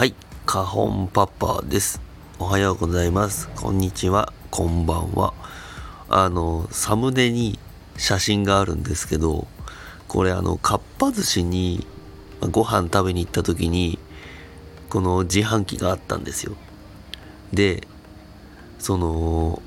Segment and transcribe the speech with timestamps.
[0.00, 0.14] はい、
[0.46, 2.00] カホンパパです。
[2.38, 3.50] おはようございます。
[3.50, 5.34] こんにちは、こんばんは。
[6.08, 7.58] あの、サムネに
[7.98, 9.46] 写真があるんですけど、
[10.08, 11.86] これあの、かっぱ寿司に
[12.40, 13.98] まご飯食べに行った時に、
[14.88, 16.56] この自販機があったんですよ。
[17.52, 17.86] で、
[18.78, 19.60] その、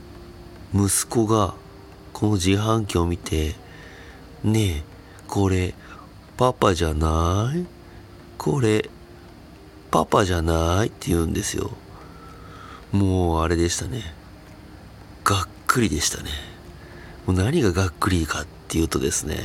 [0.73, 1.54] 息子が
[2.11, 3.54] この自販機を見て、
[4.43, 4.84] ねえ、
[5.27, 5.75] これ、
[6.38, 7.68] パパじゃない？
[8.40, 8.90] これ、
[9.93, 11.70] パパじゃないって言うんですよ。
[12.91, 14.02] もうあれでしたね。
[15.23, 16.31] がっくりでしたね。
[17.27, 19.38] もう何ががっくりかっていうとですね、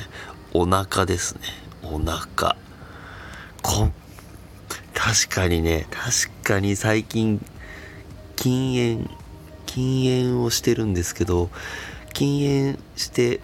[0.55, 1.43] お腹ですね。
[1.83, 2.57] お腹。
[3.61, 3.91] こ、
[4.95, 7.45] 確かにね、確かに最近、
[8.35, 9.11] 禁煙、
[9.67, 11.51] 禁煙をしてるんですけど、
[12.15, 13.43] 禁煙して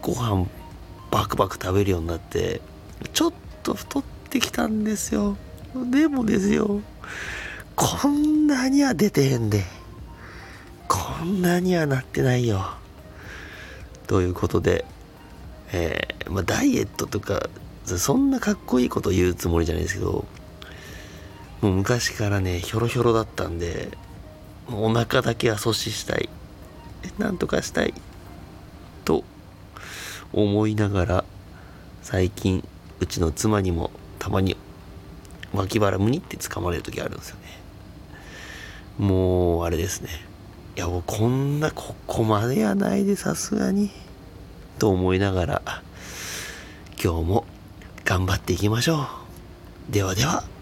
[0.00, 0.46] ご飯
[1.10, 2.60] バクバク食べるようになって、
[3.12, 3.32] ちょっ
[3.64, 5.36] と太ってきたんですよ。
[5.74, 6.80] でもですよ、
[7.74, 9.64] こんなには出てへんで。
[10.86, 12.64] こんなにはなってないよ。
[14.06, 14.84] ということで、
[15.72, 17.48] えーまあ、ダイエットとか、
[17.84, 20.24] そんなかっこいいこと言うつもりじゃないですけど、
[21.60, 23.96] もう昔からね、ひょろひょろだったんで、
[24.68, 26.28] もうお腹だけは阻止したい。
[27.18, 27.94] なんとかしたい。
[29.04, 29.24] と
[30.32, 31.24] 思いながら、
[32.02, 32.66] 最近、
[33.00, 34.56] うちの妻にもたまに
[35.54, 37.42] 脇腹むにって掴まれる時あるんですよね。
[38.98, 40.10] もう、あれですね。
[40.76, 43.90] いや、もうこんな、ここまでやないで、さすがに。
[44.78, 45.62] と思いながら、
[47.02, 47.44] 今日も
[48.04, 49.08] 頑張っていきましょ
[49.88, 49.92] う。
[49.92, 50.53] ではでは。